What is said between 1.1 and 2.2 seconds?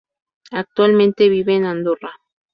vive en Andorra.